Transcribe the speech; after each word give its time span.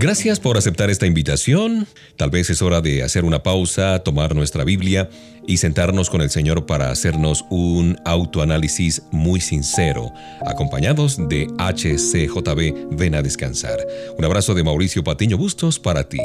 Gracias 0.00 0.40
por 0.40 0.56
aceptar 0.56 0.88
esta 0.88 1.04
invitación. 1.04 1.86
Tal 2.16 2.30
vez 2.30 2.48
es 2.48 2.62
hora 2.62 2.80
de 2.80 3.02
hacer 3.02 3.26
una 3.26 3.42
pausa, 3.42 3.98
tomar 3.98 4.34
nuestra 4.34 4.64
Biblia 4.64 5.10
y 5.46 5.58
sentarnos 5.58 6.08
con 6.08 6.22
el 6.22 6.30
Señor 6.30 6.64
para 6.64 6.90
hacernos 6.90 7.44
un 7.50 7.98
autoanálisis 8.06 9.02
muy 9.10 9.42
sincero, 9.42 10.10
acompañados 10.46 11.18
de 11.28 11.48
HCJB 11.58 12.96
Ven 12.96 13.14
a 13.14 13.20
descansar. 13.20 13.78
Un 14.16 14.24
abrazo 14.24 14.54
de 14.54 14.64
Mauricio 14.64 15.04
Patiño 15.04 15.36
Bustos 15.36 15.78
para 15.78 16.08
ti. 16.08 16.22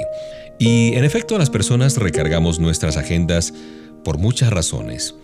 Y 0.57 0.93
en 0.93 1.03
efecto, 1.03 1.37
las 1.37 1.49
personas 1.49 1.97
recargamos 1.97 2.59
nuestras 2.59 2.95
agendas 2.95 3.53
por 4.05 4.17
muchas 4.19 4.51
razones. 4.51 5.15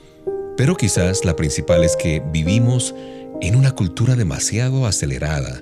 Pero 0.58 0.76
quizás 0.76 1.24
la 1.24 1.38
principal 1.38 1.86
es 1.86 1.96
que 1.96 2.22
vivimos 2.34 2.94
en 3.40 3.56
una 3.56 3.72
cultura 3.72 4.18
demasiado 4.18 4.86
acelerada 4.86 5.62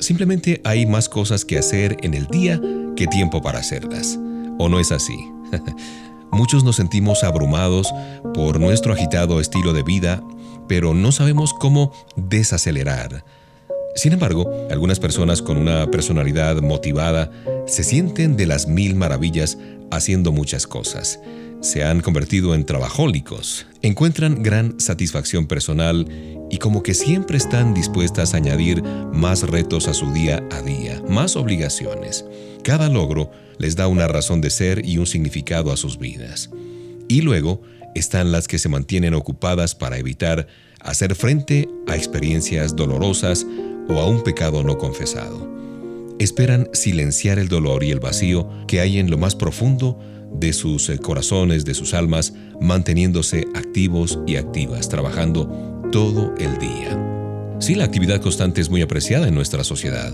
Simplemente 0.00 0.60
hay 0.64 0.86
más 0.86 1.08
cosas 1.08 1.44
que 1.44 1.58
hacer 1.58 1.98
en 2.02 2.14
el 2.14 2.26
día 2.26 2.60
que 2.96 3.06
tiempo 3.06 3.42
para 3.42 3.58
hacerlas. 3.58 4.18
¿O 4.58 4.68
no 4.68 4.80
es 4.80 4.92
así? 4.92 5.16
Muchos 6.32 6.64
nos 6.64 6.76
sentimos 6.76 7.22
abrumados 7.22 7.92
por 8.34 8.60
nuestro 8.60 8.92
agitado 8.92 9.40
estilo 9.40 9.72
de 9.72 9.82
vida, 9.82 10.22
pero 10.68 10.94
no 10.94 11.12
sabemos 11.12 11.52
cómo 11.52 11.92
desacelerar. 12.16 13.24
Sin 13.94 14.12
embargo, 14.12 14.50
algunas 14.70 15.00
personas 15.00 15.42
con 15.42 15.56
una 15.56 15.90
personalidad 15.90 16.62
motivada 16.62 17.30
se 17.66 17.84
sienten 17.84 18.36
de 18.36 18.46
las 18.46 18.68
mil 18.68 18.94
maravillas 18.94 19.58
haciendo 19.90 20.32
muchas 20.32 20.66
cosas 20.66 21.20
se 21.60 21.84
han 21.84 22.00
convertido 22.00 22.54
en 22.54 22.64
trabajólicos, 22.64 23.66
encuentran 23.82 24.42
gran 24.42 24.80
satisfacción 24.80 25.46
personal 25.46 26.06
y 26.50 26.58
como 26.58 26.82
que 26.82 26.94
siempre 26.94 27.38
están 27.38 27.72
dispuestas 27.72 28.34
a 28.34 28.38
añadir 28.38 28.82
más 29.12 29.42
retos 29.42 29.88
a 29.88 29.94
su 29.94 30.12
día 30.12 30.42
a 30.50 30.60
día, 30.62 31.00
más 31.08 31.36
obligaciones. 31.36 32.24
Cada 32.62 32.88
logro 32.88 33.30
les 33.58 33.76
da 33.76 33.86
una 33.86 34.08
razón 34.08 34.40
de 34.40 34.50
ser 34.50 34.84
y 34.84 34.98
un 34.98 35.06
significado 35.06 35.72
a 35.72 35.76
sus 35.76 35.98
vidas. 35.98 36.50
Y 37.08 37.22
luego 37.22 37.62
están 37.94 38.32
las 38.32 38.48
que 38.48 38.58
se 38.58 38.68
mantienen 38.68 39.14
ocupadas 39.14 39.74
para 39.74 39.98
evitar 39.98 40.46
hacer 40.80 41.14
frente 41.14 41.68
a 41.86 41.96
experiencias 41.96 42.74
dolorosas 42.74 43.46
o 43.88 44.00
a 44.00 44.06
un 44.06 44.22
pecado 44.22 44.62
no 44.62 44.78
confesado. 44.78 45.48
Esperan 46.18 46.68
silenciar 46.72 47.38
el 47.38 47.48
dolor 47.48 47.82
y 47.82 47.90
el 47.90 48.00
vacío 48.00 48.48
que 48.66 48.80
hay 48.80 48.98
en 48.98 49.10
lo 49.10 49.18
más 49.18 49.34
profundo 49.34 49.98
de 50.32 50.52
sus 50.52 50.88
eh, 50.88 50.98
corazones, 50.98 51.64
de 51.64 51.74
sus 51.74 51.94
almas, 51.94 52.32
manteniéndose 52.60 53.46
activos 53.54 54.18
y 54.26 54.36
activas, 54.36 54.88
trabajando 54.88 55.79
todo 55.90 56.32
el 56.38 56.56
día. 56.58 56.96
Sí, 57.58 57.74
la 57.74 57.84
actividad 57.84 58.20
constante 58.20 58.60
es 58.60 58.70
muy 58.70 58.80
apreciada 58.80 59.26
en 59.26 59.34
nuestra 59.34 59.64
sociedad. 59.64 60.12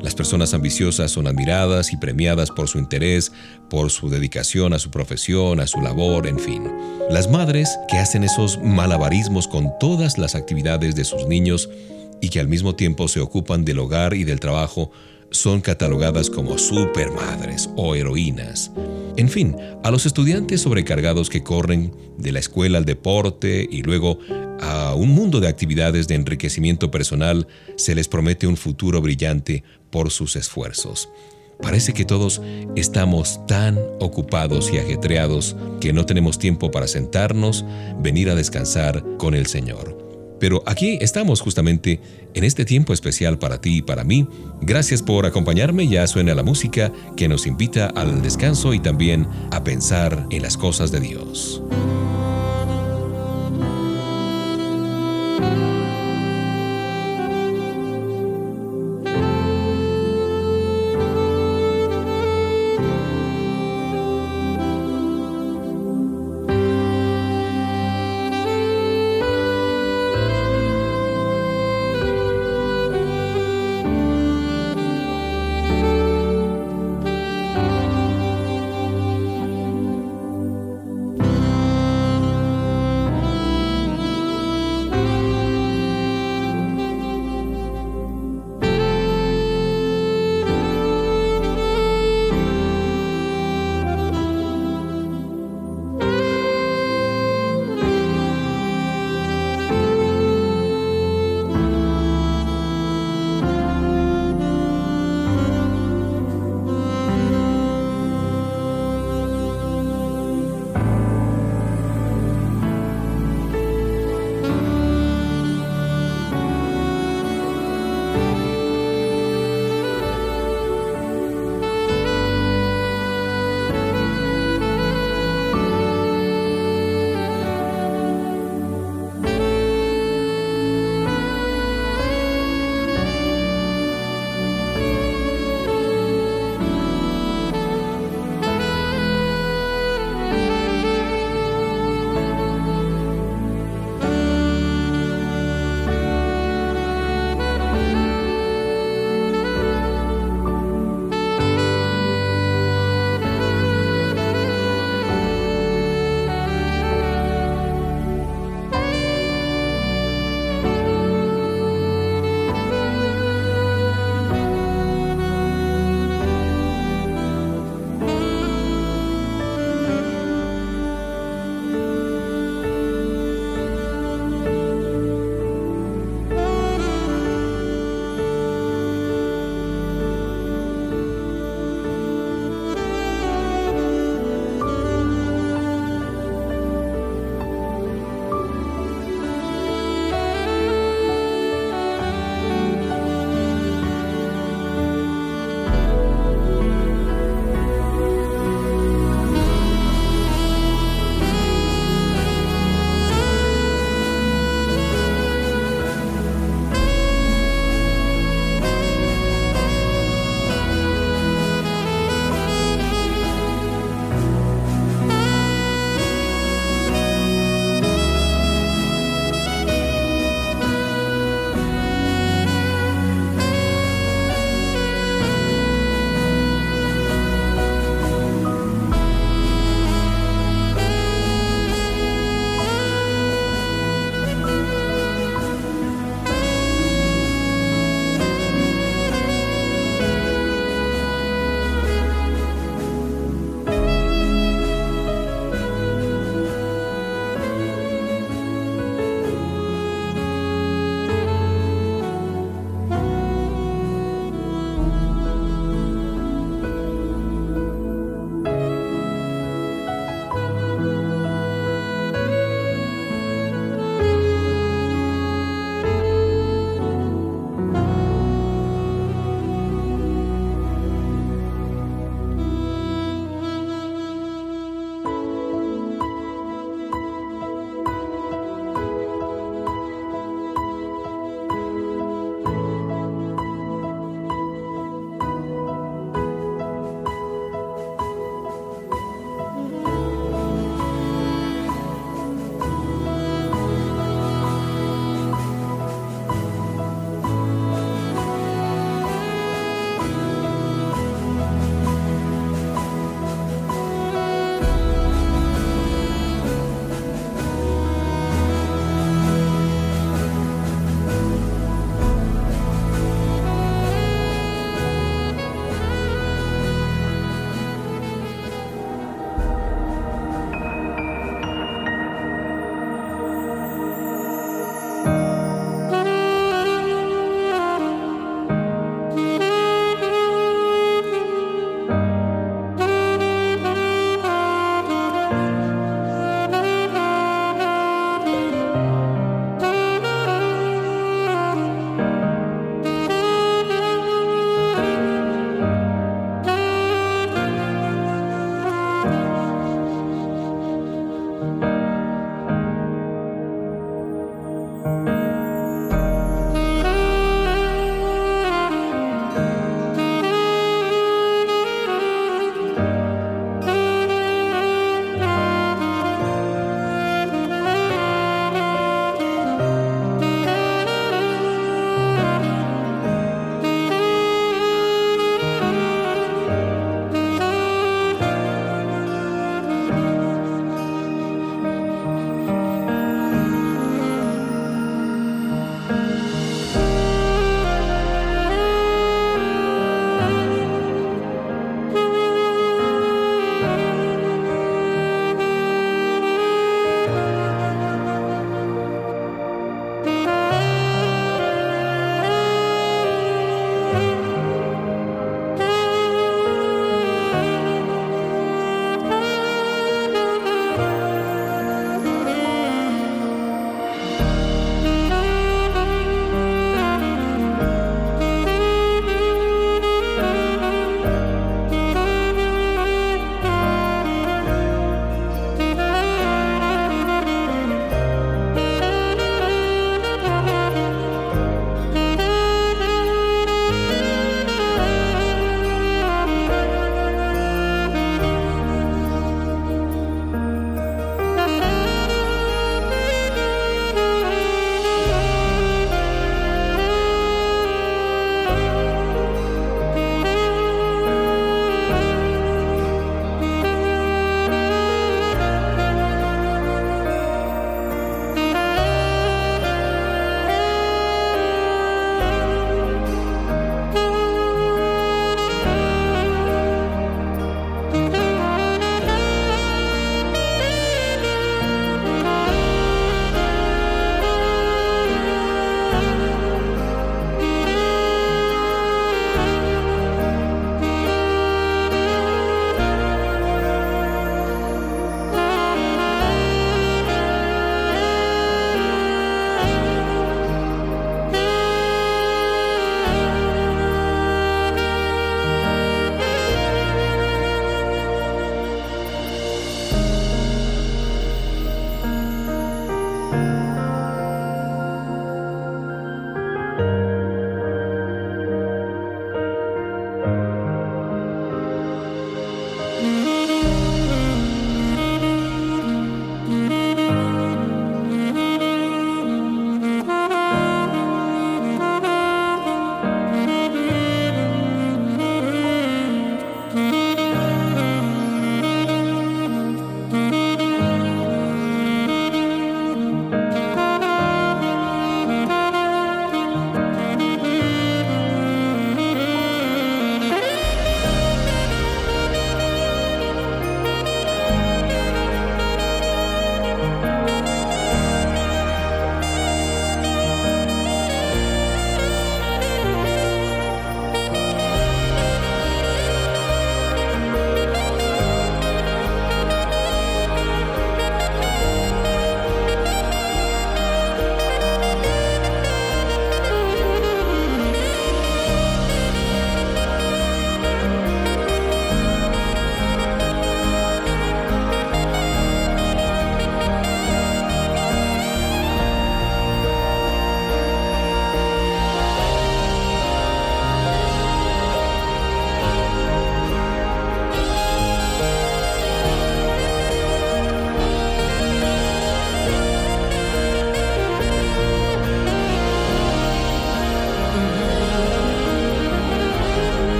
Las 0.00 0.14
personas 0.14 0.54
ambiciosas 0.54 1.10
son 1.10 1.26
admiradas 1.26 1.92
y 1.92 1.96
premiadas 1.96 2.50
por 2.50 2.68
su 2.68 2.78
interés, 2.78 3.30
por 3.68 3.90
su 3.90 4.08
dedicación 4.08 4.72
a 4.72 4.78
su 4.78 4.90
profesión, 4.90 5.60
a 5.60 5.66
su 5.66 5.80
labor, 5.80 6.26
en 6.26 6.38
fin. 6.38 6.64
Las 7.10 7.30
madres 7.30 7.78
que 7.88 7.98
hacen 7.98 8.24
esos 8.24 8.58
malabarismos 8.62 9.48
con 9.48 9.70
todas 9.78 10.16
las 10.16 10.34
actividades 10.34 10.96
de 10.96 11.04
sus 11.04 11.26
niños 11.26 11.68
y 12.20 12.30
que 12.30 12.40
al 12.40 12.48
mismo 12.48 12.74
tiempo 12.74 13.06
se 13.06 13.20
ocupan 13.20 13.64
del 13.64 13.80
hogar 13.80 14.14
y 14.14 14.24
del 14.24 14.40
trabajo 14.40 14.90
son 15.30 15.60
catalogadas 15.60 16.30
como 16.30 16.58
supermadres 16.58 17.70
o 17.76 17.94
heroínas. 17.94 18.70
En 19.16 19.28
fin, 19.28 19.56
a 19.82 19.90
los 19.90 20.06
estudiantes 20.06 20.62
sobrecargados 20.62 21.28
que 21.28 21.42
corren 21.42 21.92
de 22.16 22.32
la 22.32 22.38
escuela 22.38 22.78
al 22.78 22.84
deporte 22.84 23.66
y 23.70 23.82
luego 23.82 24.18
a 24.60 24.94
un 24.94 25.10
mundo 25.10 25.40
de 25.40 25.48
actividades 25.48 26.08
de 26.08 26.14
enriquecimiento 26.14 26.90
personal 26.90 27.46
se 27.76 27.94
les 27.94 28.08
promete 28.08 28.46
un 28.46 28.56
futuro 28.56 29.00
brillante 29.00 29.64
por 29.90 30.10
sus 30.10 30.36
esfuerzos. 30.36 31.08
Parece 31.60 31.92
que 31.92 32.04
todos 32.04 32.40
estamos 32.76 33.44
tan 33.46 33.78
ocupados 33.98 34.72
y 34.72 34.78
ajetreados 34.78 35.56
que 35.80 35.92
no 35.92 36.06
tenemos 36.06 36.38
tiempo 36.38 36.70
para 36.70 36.86
sentarnos, 36.86 37.64
venir 38.00 38.30
a 38.30 38.36
descansar 38.36 39.04
con 39.18 39.34
el 39.34 39.46
Señor. 39.46 40.07
Pero 40.38 40.62
aquí 40.66 40.98
estamos 41.00 41.40
justamente 41.40 42.00
en 42.34 42.44
este 42.44 42.64
tiempo 42.64 42.92
especial 42.92 43.38
para 43.38 43.60
ti 43.60 43.78
y 43.78 43.82
para 43.82 44.04
mí. 44.04 44.26
Gracias 44.60 45.02
por 45.02 45.26
acompañarme. 45.26 45.88
Ya 45.88 46.06
suena 46.06 46.34
la 46.34 46.42
música 46.42 46.92
que 47.16 47.28
nos 47.28 47.46
invita 47.46 47.86
al 47.86 48.22
descanso 48.22 48.74
y 48.74 48.80
también 48.80 49.26
a 49.50 49.64
pensar 49.64 50.26
en 50.30 50.42
las 50.42 50.56
cosas 50.56 50.92
de 50.92 51.00
Dios. 51.00 51.62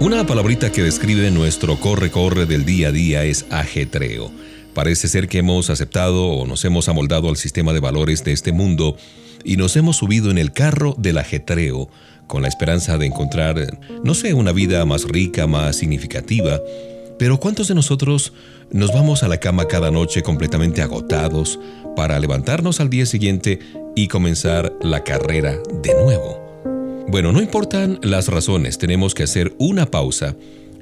Una 0.00 0.24
palabrita 0.24 0.70
que 0.70 0.84
describe 0.84 1.28
nuestro 1.32 1.80
corre-corre 1.80 2.46
del 2.46 2.64
día 2.64 2.88
a 2.88 2.92
día 2.92 3.24
es 3.24 3.46
ajetreo. 3.50 4.30
Parece 4.72 5.08
ser 5.08 5.26
que 5.26 5.38
hemos 5.38 5.70
aceptado 5.70 6.28
o 6.28 6.46
nos 6.46 6.64
hemos 6.64 6.88
amoldado 6.88 7.28
al 7.28 7.36
sistema 7.36 7.72
de 7.72 7.80
valores 7.80 8.22
de 8.22 8.30
este 8.30 8.52
mundo 8.52 8.96
y 9.42 9.56
nos 9.56 9.76
hemos 9.76 9.96
subido 9.96 10.30
en 10.30 10.38
el 10.38 10.52
carro 10.52 10.94
del 10.98 11.18
ajetreo 11.18 11.90
con 12.28 12.42
la 12.42 12.48
esperanza 12.48 12.96
de 12.96 13.06
encontrar, 13.06 13.80
no 14.04 14.14
sé, 14.14 14.34
una 14.34 14.52
vida 14.52 14.84
más 14.84 15.02
rica, 15.02 15.48
más 15.48 15.74
significativa. 15.74 16.60
Pero 17.18 17.40
¿cuántos 17.40 17.66
de 17.66 17.74
nosotros 17.74 18.32
nos 18.70 18.92
vamos 18.92 19.24
a 19.24 19.28
la 19.28 19.40
cama 19.40 19.66
cada 19.66 19.90
noche 19.90 20.22
completamente 20.22 20.80
agotados 20.80 21.58
para 21.96 22.20
levantarnos 22.20 22.78
al 22.78 22.88
día 22.88 23.04
siguiente 23.04 23.58
y 23.96 24.06
comenzar 24.06 24.72
la 24.80 25.02
carrera 25.02 25.58
de 25.82 25.94
nuevo? 26.00 26.47
Bueno, 27.10 27.32
no 27.32 27.40
importan 27.40 27.98
las 28.02 28.28
razones, 28.28 28.76
tenemos 28.76 29.14
que 29.14 29.22
hacer 29.22 29.54
una 29.58 29.86
pausa 29.86 30.36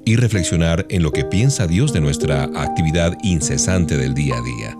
y 0.04 0.16
reflexionar 0.16 0.84
en 0.88 1.04
lo 1.04 1.12
que 1.12 1.24
piensa 1.24 1.68
Dios 1.68 1.92
de 1.92 2.00
nuestra 2.00 2.42
actividad 2.42 3.16
incesante 3.22 3.96
del 3.96 4.12
día 4.12 4.34
a 4.36 4.42
día. 4.42 4.76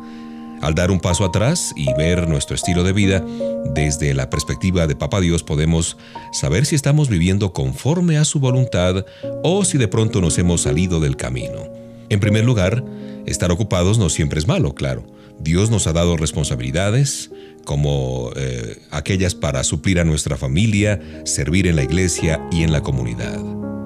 Al 0.60 0.74
dar 0.74 0.90
un 0.90 0.98
paso 0.98 1.24
atrás 1.24 1.72
y 1.76 1.86
ver 1.94 2.28
nuestro 2.28 2.56
estilo 2.56 2.82
de 2.82 2.92
vida, 2.92 3.24
desde 3.72 4.12
la 4.12 4.28
perspectiva 4.28 4.88
de 4.88 4.96
Papa 4.96 5.20
Dios 5.20 5.44
podemos 5.44 5.96
saber 6.32 6.66
si 6.66 6.74
estamos 6.74 7.08
viviendo 7.08 7.52
conforme 7.52 8.18
a 8.18 8.24
su 8.24 8.40
voluntad 8.40 9.06
o 9.44 9.64
si 9.64 9.78
de 9.78 9.86
pronto 9.86 10.20
nos 10.20 10.38
hemos 10.38 10.62
salido 10.62 10.98
del 10.98 11.16
camino. 11.16 11.68
En 12.08 12.18
primer 12.18 12.44
lugar, 12.44 12.82
estar 13.24 13.52
ocupados 13.52 13.98
no 13.98 14.08
siempre 14.08 14.40
es 14.40 14.48
malo, 14.48 14.74
claro. 14.74 15.04
Dios 15.38 15.70
nos 15.70 15.86
ha 15.86 15.92
dado 15.92 16.16
responsabilidades, 16.16 17.30
como 17.66 18.30
eh, 18.36 18.78
aquellas 18.90 19.34
para 19.34 19.62
suplir 19.62 20.00
a 20.00 20.04
nuestra 20.04 20.38
familia, 20.38 20.98
servir 21.26 21.66
en 21.66 21.76
la 21.76 21.84
iglesia 21.84 22.40
y 22.50 22.62
en 22.62 22.72
la 22.72 22.82
comunidad. 22.82 23.38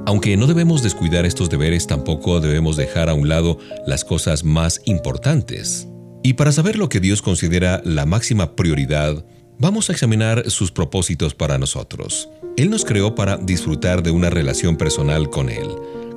Aunque 0.07 0.37
no 0.37 0.47
debemos 0.47 0.83
descuidar 0.83 1.27
estos 1.27 1.51
deberes, 1.51 1.89
tampoco 1.89 2.41
debemos 2.41 2.77
dejar 2.77 3.09
a 3.09 3.15
un 3.15 3.29
lado 3.29 3.59
las 3.87 4.05
cosas 4.05 4.45
más 4.45 4.81
importantes. 4.85 5.89
Y 6.23 6.35
para 6.35 6.53
saber 6.53 6.79
lo 6.79 6.89
que 6.89 7.01
Dios 7.01 7.23
considera 7.23 7.81
la 7.85 8.07
máxima 8.07 8.55
prioridad, 8.55 9.25
vamos 9.59 9.89
a 9.89 9.93
examinar 9.93 10.51
sus 10.51 10.71
propósitos 10.71 11.35
para 11.35 11.59
nosotros. 11.59 12.29
Él 12.57 12.71
nos 12.71 12.85
creó 12.85 13.15
para 13.15 13.37
disfrutar 13.37 14.03
de 14.03 14.11
una 14.11 14.31
relación 14.31 14.77
personal 14.77 15.31
con 15.31 15.49
Él, 15.49 15.69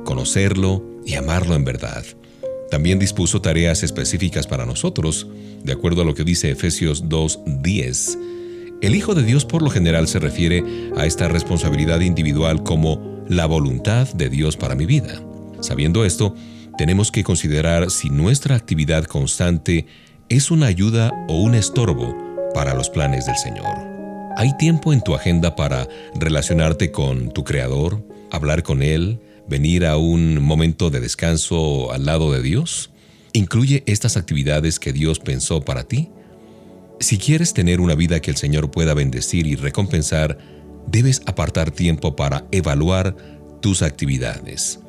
conocerlo 0.03 0.83
y 1.05 1.15
amarlo 1.15 1.55
en 1.55 1.63
verdad. 1.63 2.03
También 2.73 2.97
dispuso 2.97 3.39
tareas 3.39 3.83
específicas 3.83 4.47
para 4.47 4.65
nosotros, 4.65 5.27
de 5.63 5.73
acuerdo 5.73 6.01
a 6.01 6.05
lo 6.05 6.15
que 6.15 6.23
dice 6.23 6.49
Efesios 6.49 7.03
2.10. 7.03 8.17
El 8.81 8.95
Hijo 8.95 9.13
de 9.13 9.21
Dios 9.21 9.45
por 9.45 9.61
lo 9.61 9.69
general 9.69 10.07
se 10.07 10.17
refiere 10.17 10.63
a 10.97 11.05
esta 11.05 11.27
responsabilidad 11.27 11.99
individual 11.99 12.63
como 12.63 13.23
la 13.29 13.45
voluntad 13.45 14.11
de 14.13 14.27
Dios 14.27 14.57
para 14.57 14.73
mi 14.73 14.87
vida. 14.87 15.21
Sabiendo 15.61 16.03
esto, 16.03 16.33
tenemos 16.75 17.11
que 17.11 17.23
considerar 17.23 17.91
si 17.91 18.09
nuestra 18.09 18.55
actividad 18.55 19.03
constante 19.03 19.85
es 20.27 20.49
una 20.49 20.65
ayuda 20.65 21.11
o 21.29 21.43
un 21.43 21.53
estorbo 21.53 22.17
para 22.55 22.73
los 22.73 22.89
planes 22.89 23.27
del 23.27 23.37
Señor. 23.37 23.77
¿Hay 24.35 24.57
tiempo 24.57 24.93
en 24.93 25.03
tu 25.03 25.13
agenda 25.13 25.55
para 25.55 25.87
relacionarte 26.15 26.91
con 26.91 27.31
tu 27.33 27.43
Creador, 27.43 28.03
hablar 28.31 28.63
con 28.63 28.81
Él, 28.81 29.19
venir 29.47 29.85
a 29.85 29.97
un 29.97 30.41
momento 30.41 30.89
de 30.89 30.99
descanso 30.99 31.91
al 31.91 32.05
lado 32.05 32.31
de 32.31 32.41
Dios? 32.41 32.91
¿Incluye 33.33 33.83
estas 33.87 34.17
actividades 34.17 34.79
que 34.79 34.93
Dios 34.93 35.19
pensó 35.19 35.61
para 35.61 35.83
ti? 35.83 36.09
Si 36.99 37.17
quieres 37.17 37.53
tener 37.53 37.81
una 37.81 37.95
vida 37.95 38.21
que 38.21 38.31
el 38.31 38.37
Señor 38.37 38.71
pueda 38.71 38.93
bendecir 38.93 39.47
y 39.47 39.55
recompensar, 39.55 40.37
debes 40.87 41.21
apartar 41.25 41.71
tiempo 41.71 42.15
para 42.15 42.45
evaluar 42.51 43.15
tus 43.61 43.81
actividades. 43.81 44.79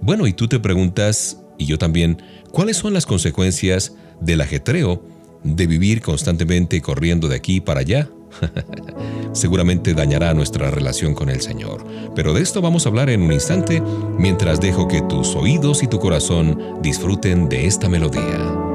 Bueno, 0.00 0.26
y 0.26 0.32
tú 0.32 0.48
te 0.48 0.58
preguntas, 0.58 1.38
y 1.58 1.66
yo 1.66 1.78
también, 1.78 2.20
¿cuáles 2.50 2.76
son 2.76 2.92
las 2.92 3.06
consecuencias 3.06 3.94
del 4.20 4.40
ajetreo 4.40 5.04
de 5.44 5.66
vivir 5.66 6.00
constantemente 6.00 6.80
corriendo 6.80 7.28
de 7.28 7.36
aquí 7.36 7.60
para 7.60 7.80
allá? 7.80 8.08
Seguramente 9.32 9.94
dañará 9.94 10.34
nuestra 10.34 10.70
relación 10.70 11.14
con 11.14 11.28
el 11.28 11.40
Señor. 11.40 11.84
Pero 12.14 12.34
de 12.34 12.42
esto 12.42 12.60
vamos 12.60 12.86
a 12.86 12.88
hablar 12.88 13.10
en 13.10 13.22
un 13.22 13.32
instante 13.32 13.82
mientras 14.18 14.60
dejo 14.60 14.88
que 14.88 15.02
tus 15.02 15.34
oídos 15.34 15.82
y 15.82 15.86
tu 15.86 15.98
corazón 15.98 16.80
disfruten 16.82 17.48
de 17.48 17.66
esta 17.66 17.88
melodía. 17.88 18.71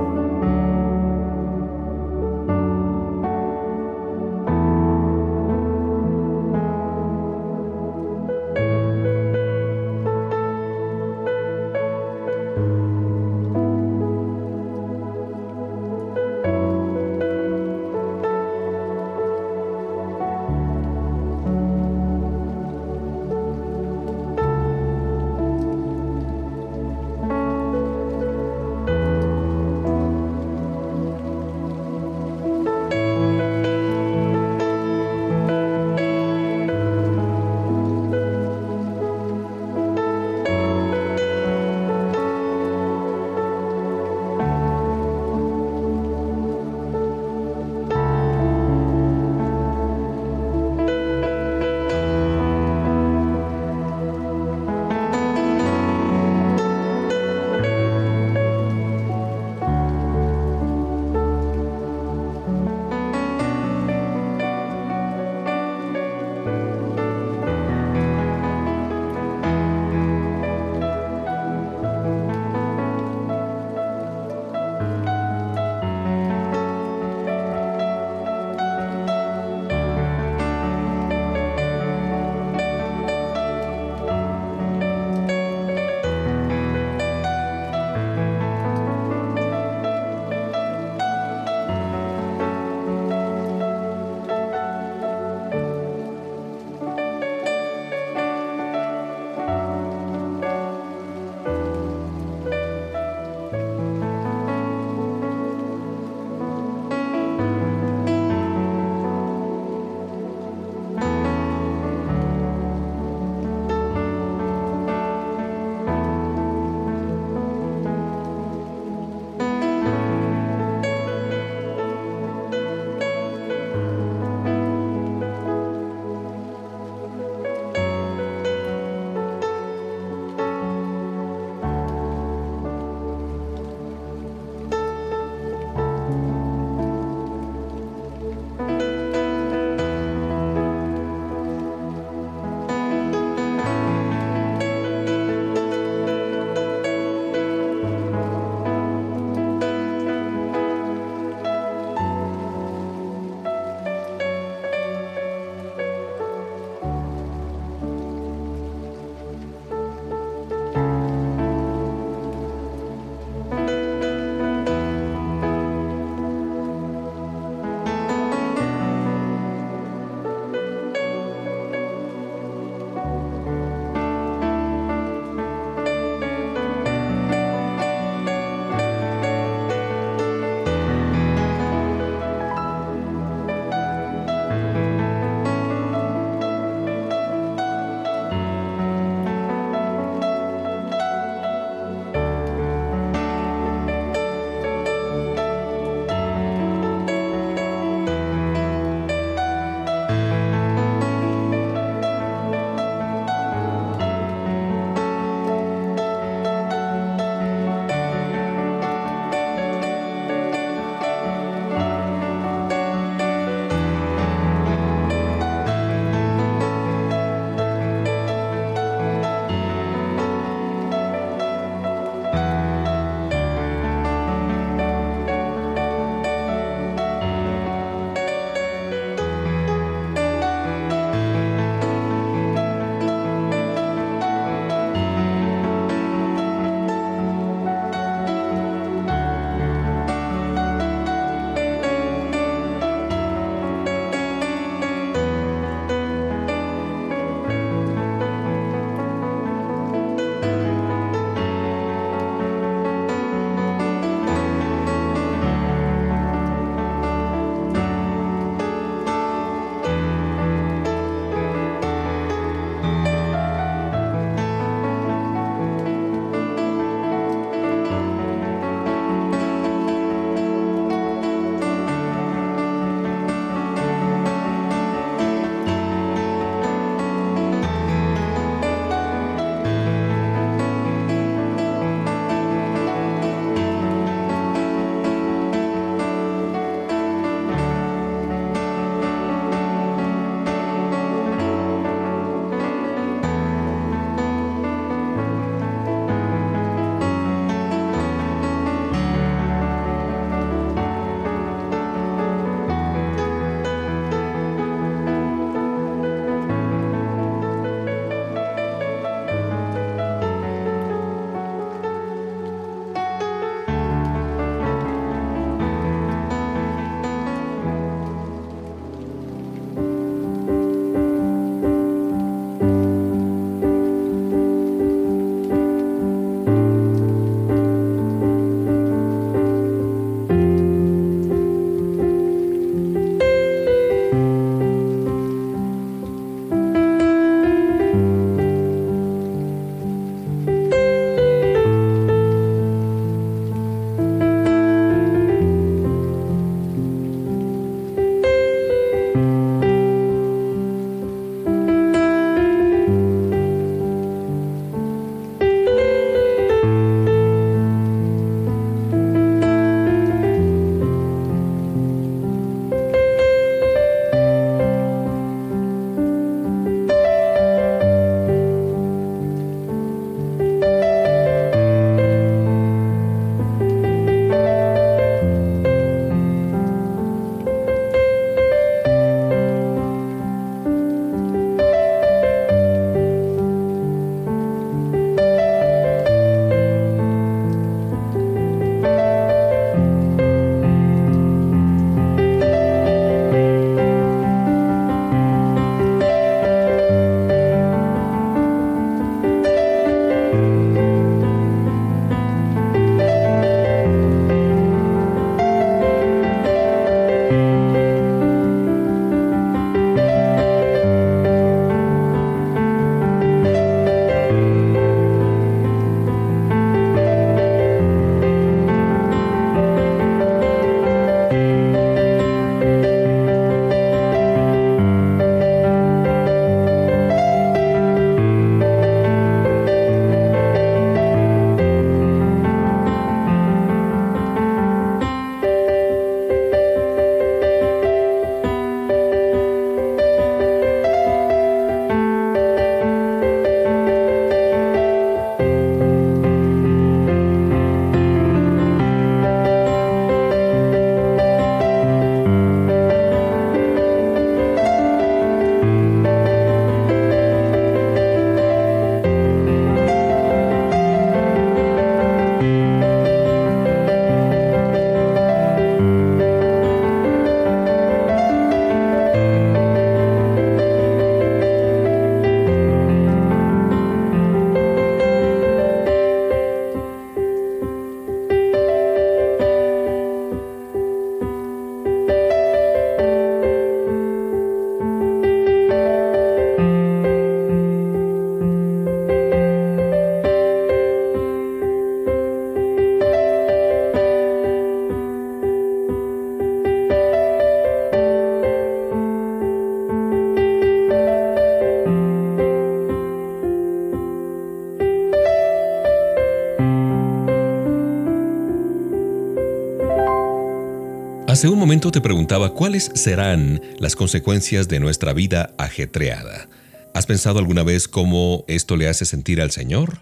Hace 511.38 511.50
un 511.50 511.60
momento 511.60 511.92
te 511.92 512.02
preguntaba 512.02 512.56
cuáles 512.56 512.90
serán 512.96 513.62
las 513.78 513.96
consecuencias 513.96 514.68
de 514.68 514.80
nuestra 514.80 515.14
vida 515.14 515.54
ajetreada. 515.60 516.50
¿Has 516.96 517.06
pensado 517.06 517.38
alguna 517.38 517.62
vez 517.62 517.88
cómo 517.88 518.44
esto 518.48 518.76
le 518.76 518.88
hace 518.88 519.06
sentir 519.06 519.40
al 519.40 519.52
Señor? 519.52 520.00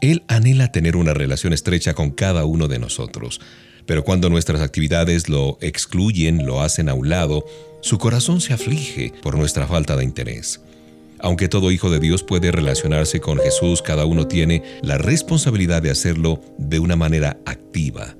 Él 0.00 0.22
anhela 0.26 0.72
tener 0.72 0.96
una 0.96 1.12
relación 1.12 1.52
estrecha 1.52 1.92
con 1.92 2.12
cada 2.12 2.46
uno 2.46 2.66
de 2.66 2.78
nosotros, 2.78 3.42
pero 3.84 4.04
cuando 4.04 4.30
nuestras 4.30 4.62
actividades 4.62 5.28
lo 5.28 5.58
excluyen, 5.60 6.46
lo 6.46 6.62
hacen 6.62 6.88
a 6.88 6.94
un 6.94 7.10
lado, 7.10 7.44
su 7.82 7.98
corazón 7.98 8.40
se 8.40 8.54
aflige 8.54 9.12
por 9.22 9.36
nuestra 9.36 9.66
falta 9.66 9.96
de 9.96 10.04
interés. 10.04 10.62
Aunque 11.18 11.48
todo 11.50 11.72
hijo 11.72 11.90
de 11.90 12.00
Dios 12.00 12.22
puede 12.22 12.50
relacionarse 12.52 13.20
con 13.20 13.38
Jesús, 13.38 13.82
cada 13.82 14.06
uno 14.06 14.28
tiene 14.28 14.62
la 14.80 14.96
responsabilidad 14.96 15.82
de 15.82 15.90
hacerlo 15.90 16.40
de 16.56 16.78
una 16.78 16.96
manera 16.96 17.36
activa. 17.44 18.16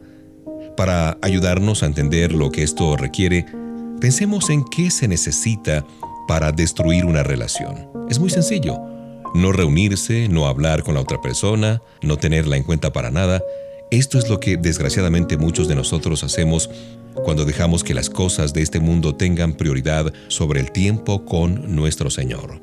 Para 0.77 1.19
ayudarnos 1.23 1.83
a 1.83 1.87
entender 1.87 2.33
lo 2.33 2.51
que 2.51 2.65
esto 2.65 2.97
requiere, 2.97 3.47
pensemos 4.01 4.51
en 4.51 4.65
qué 4.65 4.91
se 4.91 5.07
necesita 5.07 5.85
para 6.27 6.51
destruir 6.51 7.05
una 7.05 7.23
relación. 7.23 7.89
Es 8.11 8.19
muy 8.19 8.31
sencillo. 8.31 8.79
No 9.35 9.53
reunirse, 9.53 10.29
no 10.29 10.47
hablar 10.47 10.83
con 10.83 10.95
la 10.95 11.01
otra 11.01 11.21
persona, 11.21 11.81
no 12.03 12.17
tenerla 12.17 12.57
en 12.57 12.65
cuenta 12.65 12.93
para 12.93 13.11
nada. 13.11 13.43
Esto 13.93 14.19
es 14.19 14.29
lo 14.29 14.41
que 14.41 14.57
desgraciadamente 14.57 15.37
muchos 15.37 15.69
de 15.69 15.77
nosotros 15.77 16.25
hacemos 16.25 16.69
cuando 17.15 17.45
dejamos 17.45 17.85
que 17.85 17.95
las 17.95 18.11
cosas 18.11 18.53
de 18.53 18.63
este 18.63 18.81
mundo 18.81 19.15
tengan 19.15 19.53
prioridad 19.53 20.13
sobre 20.27 20.61
el 20.61 20.73
tiempo 20.73 21.25
con 21.25 21.77
nuestro 21.77 22.11
Señor. 22.11 22.61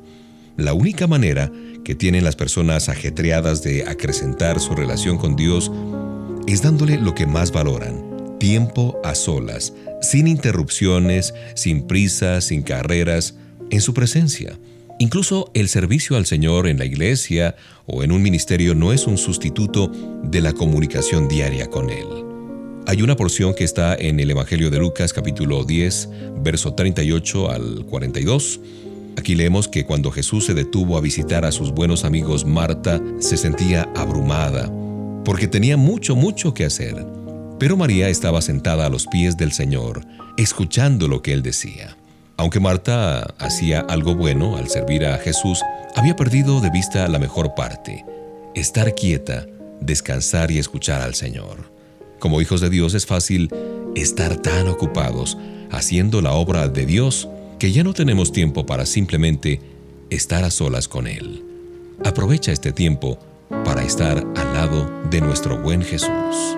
La 0.58 0.74
única 0.74 1.06
manera 1.06 1.50
que 1.82 1.94
tienen 1.94 2.24
las 2.24 2.36
personas 2.36 2.90
ajetreadas 2.90 3.62
de 3.62 3.86
acrecentar 3.86 4.60
su 4.60 4.74
relación 4.74 5.16
con 5.16 5.34
Dios 5.34 5.72
es 6.46 6.62
dándole 6.62 6.98
lo 6.98 7.14
que 7.14 7.26
más 7.26 7.52
valoran, 7.52 8.38
tiempo 8.38 9.00
a 9.04 9.14
solas, 9.14 9.72
sin 10.00 10.26
interrupciones, 10.26 11.34
sin 11.54 11.86
prisas, 11.86 12.44
sin 12.44 12.62
carreras, 12.62 13.36
en 13.70 13.80
su 13.80 13.94
presencia. 13.94 14.58
Incluso 14.98 15.50
el 15.54 15.68
servicio 15.68 16.16
al 16.16 16.26
Señor 16.26 16.68
en 16.68 16.78
la 16.78 16.84
iglesia 16.84 17.56
o 17.86 18.02
en 18.02 18.12
un 18.12 18.22
ministerio 18.22 18.74
no 18.74 18.92
es 18.92 19.06
un 19.06 19.18
sustituto 19.18 19.90
de 20.22 20.40
la 20.40 20.52
comunicación 20.52 21.28
diaria 21.28 21.68
con 21.68 21.90
Él. 21.90 22.06
Hay 22.86 23.00
una 23.00 23.16
porción 23.16 23.54
que 23.54 23.64
está 23.64 23.94
en 23.94 24.20
el 24.20 24.30
Evangelio 24.30 24.70
de 24.70 24.78
Lucas 24.78 25.12
capítulo 25.12 25.64
10, 25.64 26.08
verso 26.42 26.74
38 26.74 27.50
al 27.50 27.86
42. 27.86 28.60
Aquí 29.16 29.34
leemos 29.34 29.68
que 29.68 29.84
cuando 29.84 30.10
Jesús 30.10 30.46
se 30.46 30.54
detuvo 30.54 30.96
a 30.96 31.00
visitar 31.00 31.44
a 31.44 31.52
sus 31.52 31.70
buenos 31.72 32.04
amigos, 32.04 32.44
Marta 32.44 33.00
se 33.20 33.36
sentía 33.36 33.88
abrumada, 33.94 34.70
porque 35.24 35.48
tenía 35.48 35.76
mucho, 35.76 36.16
mucho 36.16 36.54
que 36.54 36.64
hacer. 36.64 37.06
Pero 37.58 37.76
María 37.76 38.08
estaba 38.08 38.42
sentada 38.42 38.86
a 38.86 38.88
los 38.88 39.06
pies 39.06 39.36
del 39.36 39.52
Señor, 39.52 40.04
escuchando 40.36 41.08
lo 41.08 41.22
que 41.22 41.32
él 41.32 41.42
decía. 41.42 41.96
Aunque 42.36 42.60
Marta 42.60 43.34
hacía 43.38 43.80
algo 43.80 44.14
bueno 44.14 44.56
al 44.56 44.68
servir 44.68 45.06
a 45.06 45.18
Jesús, 45.18 45.60
había 45.94 46.16
perdido 46.16 46.60
de 46.60 46.70
vista 46.70 47.06
la 47.08 47.18
mejor 47.18 47.54
parte, 47.54 48.04
estar 48.54 48.94
quieta, 48.94 49.46
descansar 49.80 50.50
y 50.50 50.58
escuchar 50.58 51.02
al 51.02 51.14
Señor. 51.14 51.70
Como 52.18 52.40
hijos 52.40 52.60
de 52.60 52.70
Dios 52.70 52.94
es 52.94 53.06
fácil 53.06 53.50
estar 53.94 54.36
tan 54.36 54.68
ocupados 54.68 55.36
haciendo 55.70 56.20
la 56.22 56.32
obra 56.32 56.68
de 56.68 56.86
Dios 56.86 57.28
que 57.58 57.72
ya 57.72 57.84
no 57.84 57.94
tenemos 57.94 58.32
tiempo 58.32 58.66
para 58.66 58.86
simplemente 58.86 59.60
estar 60.10 60.44
a 60.44 60.50
solas 60.50 60.88
con 60.88 61.06
Él. 61.06 61.44
Aprovecha 62.04 62.52
este 62.52 62.72
tiempo 62.72 63.18
para 63.64 63.82
estar 63.82 64.18
al 64.18 64.54
lado 64.54 64.90
de 65.10 65.20
nuestro 65.20 65.56
buen 65.56 65.82
Jesús. 65.82 66.56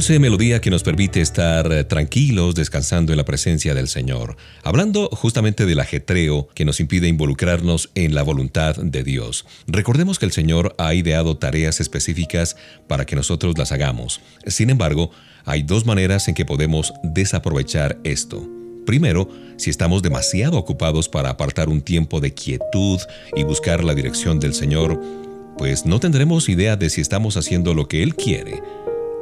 Dulce 0.00 0.18
melodía 0.18 0.62
que 0.62 0.70
nos 0.70 0.82
permite 0.82 1.20
estar 1.20 1.70
eh, 1.70 1.84
tranquilos 1.84 2.54
descansando 2.54 3.12
en 3.12 3.18
la 3.18 3.26
presencia 3.26 3.74
del 3.74 3.86
Señor, 3.86 4.38
hablando 4.62 5.10
justamente 5.12 5.66
del 5.66 5.78
ajetreo 5.78 6.48
que 6.54 6.64
nos 6.64 6.80
impide 6.80 7.06
involucrarnos 7.06 7.90
en 7.94 8.14
la 8.14 8.22
voluntad 8.22 8.76
de 8.76 9.04
Dios. 9.04 9.44
Recordemos 9.66 10.18
que 10.18 10.24
el 10.24 10.32
Señor 10.32 10.74
ha 10.78 10.94
ideado 10.94 11.36
tareas 11.36 11.80
específicas 11.80 12.56
para 12.88 13.04
que 13.04 13.14
nosotros 13.14 13.58
las 13.58 13.72
hagamos. 13.72 14.22
Sin 14.46 14.70
embargo, 14.70 15.10
hay 15.44 15.64
dos 15.64 15.84
maneras 15.84 16.28
en 16.28 16.34
que 16.34 16.46
podemos 16.46 16.94
desaprovechar 17.02 17.98
esto. 18.02 18.48
Primero, 18.86 19.28
si 19.58 19.68
estamos 19.68 20.00
demasiado 20.00 20.56
ocupados 20.56 21.10
para 21.10 21.28
apartar 21.28 21.68
un 21.68 21.82
tiempo 21.82 22.20
de 22.20 22.32
quietud 22.32 22.98
y 23.36 23.42
buscar 23.42 23.84
la 23.84 23.94
dirección 23.94 24.40
del 24.40 24.54
Señor, 24.54 24.98
pues 25.58 25.84
no 25.84 26.00
tendremos 26.00 26.48
idea 26.48 26.76
de 26.76 26.88
si 26.88 27.02
estamos 27.02 27.36
haciendo 27.36 27.74
lo 27.74 27.86
que 27.86 28.02
Él 28.02 28.14
quiere. 28.14 28.62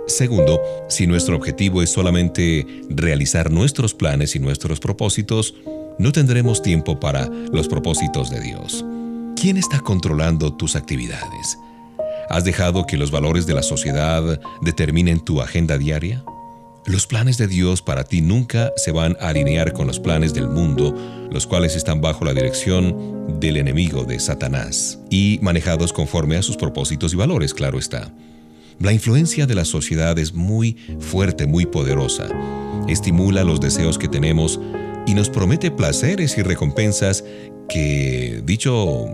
Segundo, 0.09 0.61
si 0.89 1.07
nuestro 1.07 1.37
objetivo 1.37 1.83
es 1.83 1.91
solamente 1.91 2.67
realizar 2.89 3.51
nuestros 3.51 3.93
planes 3.93 4.35
y 4.35 4.39
nuestros 4.39 4.81
propósitos, 4.81 5.55
no 5.99 6.13
tendremos 6.13 6.63
tiempo 6.63 6.99
para 6.99 7.27
los 7.27 7.69
propósitos 7.69 8.31
de 8.31 8.41
Dios. 8.41 8.87
¿Quién 9.39 9.59
está 9.59 9.81
controlando 9.81 10.55
tus 10.55 10.77
actividades? 10.77 11.59
¿Has 12.31 12.45
dejado 12.45 12.87
que 12.87 12.97
los 12.97 13.11
valores 13.11 13.47
de 13.47 13.53
la 13.53 13.63
sociedad 13.63 14.41
determinen 14.63 15.21
tu 15.21 15.43
agenda 15.43 15.77
diaria? 15.77 16.25
Los 16.87 17.07
planes 17.07 17.37
de 17.37 17.47
Dios 17.47 17.83
para 17.83 18.05
ti 18.05 18.23
nunca 18.23 18.73
se 18.77 18.93
van 18.93 19.15
a 19.21 19.29
alinear 19.29 19.75
con 19.75 19.87
los 19.87 20.01
planes 20.01 20.33
del 20.33 20.49
mundo, 20.49 20.97
los 21.31 21.47
cuales 21.47 21.77
están 21.77 22.01
bajo 22.01 22.25
la 22.25 22.33
dirección 22.33 23.39
del 23.41 23.59
enemigo 23.59 24.05
de 24.05 24.19
Satanás 24.21 24.99
y 25.11 25.39
manejados 25.43 25.93
conforme 25.93 26.39
a 26.39 26.43
sus 26.43 26.57
propósitos 26.57 27.13
y 27.13 27.17
valores, 27.17 27.53
claro 27.53 27.79
está. 27.79 28.11
La 28.81 28.93
influencia 28.93 29.47
de 29.47 29.57
la 29.57 29.65
sociedad 29.65 30.17
es 30.19 30.35
muy 30.35 30.77
fuerte, 31.01 31.47
muy 31.47 31.67
poderosa. 31.67 32.29
Estimula 32.89 33.43
los 33.43 33.61
deseos 33.61 33.99
que 33.99 34.07
tenemos 34.07 34.61
y 35.07 35.15
nos 35.15 35.31
promete 35.31 35.73
placeres 35.73 36.39
y 36.39 36.43
recompensas 36.43 37.25
que, 37.69 38.41
dicho 38.45 39.07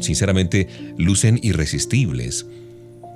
sinceramente, 0.00 0.68
lucen 0.96 1.40
irresistibles. 1.42 2.46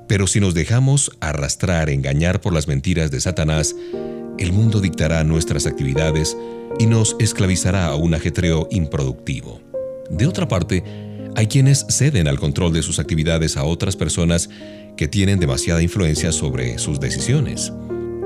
Pero 0.08 0.26
si 0.26 0.40
nos 0.40 0.52
dejamos 0.52 1.12
arrastrar, 1.20 1.88
engañar 1.88 2.40
por 2.40 2.52
las 2.52 2.66
mentiras 2.66 3.12
de 3.12 3.20
Satanás, 3.20 3.76
el 4.38 4.52
mundo 4.52 4.80
dictará 4.80 5.22
nuestras 5.22 5.64
actividades 5.64 6.36
y 6.78 6.86
nos 6.86 7.14
esclavizará 7.20 7.86
a 7.86 7.94
un 7.94 8.14
ajetreo 8.14 8.68
improductivo. 8.72 9.60
De 10.10 10.26
otra 10.26 10.48
parte, 10.48 10.82
hay 11.36 11.46
quienes 11.46 11.86
ceden 11.88 12.28
al 12.28 12.38
control 12.38 12.72
de 12.72 12.82
sus 12.82 12.98
actividades 12.98 13.56
a 13.56 13.64
otras 13.64 13.96
personas 13.96 14.50
que 14.96 15.08
tienen 15.08 15.40
demasiada 15.40 15.82
influencia 15.82 16.32
sobre 16.32 16.78
sus 16.78 17.00
decisiones. 17.00 17.72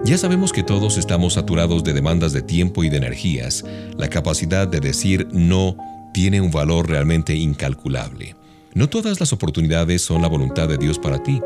Ya 0.05 0.19
sabemos 0.19 0.53
que 0.53 0.63
todos 0.63 0.97
estamos 0.97 1.35
saturados 1.35 1.85
de 1.85 1.93
demandas 1.93 2.33
de 2.33 2.43
tiempo 2.43 2.85
y 2.85 2.89
de 2.89 2.99
energías. 2.99 3.65
La 3.97 4.09
capacidad 4.09 4.69
de 4.69 4.81
decir 4.81 5.27
no 5.33 5.77
tiene 6.13 6.41
un 6.41 6.51
valor 6.51 6.89
realmente 6.89 7.35
incalculable. 7.35 8.37
No 8.75 8.89
todas 8.89 9.21
las 9.21 9.33
oportunidades 9.33 10.03
son 10.03 10.23
la 10.23 10.29
voluntad 10.29 10.69
de 10.69 10.79
Dios 10.79 10.99
para 10.99 11.23
ti. 11.23 11.41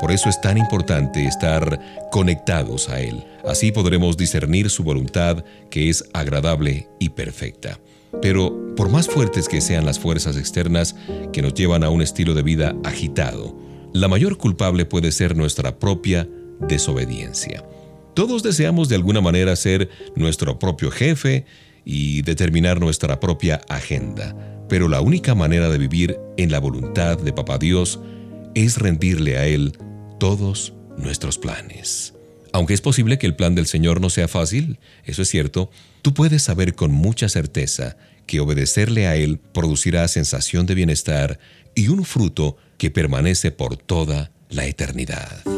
Por 0.00 0.12
eso 0.12 0.28
es 0.28 0.40
tan 0.40 0.58
importante 0.58 1.24
estar 1.24 1.80
conectados 2.10 2.88
a 2.88 3.00
Él. 3.00 3.24
Así 3.44 3.72
podremos 3.72 4.16
discernir 4.16 4.70
su 4.70 4.84
voluntad 4.84 5.44
que 5.70 5.88
es 5.88 6.04
agradable 6.12 6.88
y 7.00 7.08
perfecta. 7.10 7.78
Pero 8.22 8.74
por 8.76 8.88
más 8.88 9.08
fuertes 9.08 9.48
que 9.48 9.60
sean 9.60 9.84
las 9.84 9.98
fuerzas 9.98 10.36
externas 10.36 10.94
que 11.32 11.42
nos 11.42 11.54
llevan 11.54 11.84
a 11.84 11.90
un 11.90 12.02
estilo 12.02 12.34
de 12.34 12.42
vida 12.42 12.74
agitado, 12.84 13.56
la 13.92 14.08
mayor 14.08 14.36
culpable 14.36 14.84
puede 14.84 15.12
ser 15.12 15.36
nuestra 15.36 15.78
propia 15.78 16.28
desobediencia. 16.60 17.64
Todos 18.14 18.42
deseamos 18.42 18.88
de 18.88 18.96
alguna 18.96 19.20
manera 19.20 19.54
ser 19.56 19.88
nuestro 20.16 20.58
propio 20.58 20.90
jefe 20.90 21.46
y 21.84 22.22
determinar 22.22 22.80
nuestra 22.80 23.20
propia 23.20 23.60
agenda, 23.68 24.36
pero 24.68 24.88
la 24.88 25.00
única 25.00 25.34
manera 25.34 25.68
de 25.68 25.78
vivir 25.78 26.18
en 26.36 26.50
la 26.50 26.58
voluntad 26.58 27.18
de 27.18 27.32
Papá 27.32 27.58
Dios 27.58 28.00
es 28.54 28.78
rendirle 28.78 29.38
a 29.38 29.46
Él 29.46 29.78
todos 30.18 30.74
nuestros 30.96 31.38
planes. 31.38 32.17
Aunque 32.52 32.74
es 32.74 32.80
posible 32.80 33.18
que 33.18 33.26
el 33.26 33.36
plan 33.36 33.54
del 33.54 33.66
Señor 33.66 34.00
no 34.00 34.10
sea 34.10 34.28
fácil, 34.28 34.78
eso 35.04 35.22
es 35.22 35.28
cierto, 35.28 35.70
tú 36.02 36.14
puedes 36.14 36.42
saber 36.42 36.74
con 36.74 36.92
mucha 36.92 37.28
certeza 37.28 37.96
que 38.26 38.40
obedecerle 38.40 39.06
a 39.06 39.16
Él 39.16 39.38
producirá 39.52 40.06
sensación 40.08 40.66
de 40.66 40.74
bienestar 40.74 41.38
y 41.74 41.88
un 41.88 42.04
fruto 42.04 42.56
que 42.76 42.90
permanece 42.90 43.50
por 43.50 43.76
toda 43.76 44.30
la 44.50 44.66
eternidad. 44.66 45.57